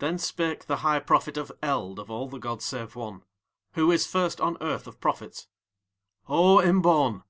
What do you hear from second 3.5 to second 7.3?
who is first on Earth of prophets: "O Imbaun!